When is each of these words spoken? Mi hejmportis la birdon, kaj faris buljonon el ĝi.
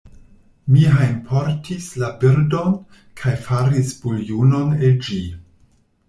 Mi 0.75 0.83
hejmportis 0.93 1.89
la 2.03 2.07
birdon, 2.23 2.73
kaj 3.21 3.33
faris 3.49 3.91
buljonon 4.05 4.73
el 4.89 4.97
ĝi. 5.09 5.21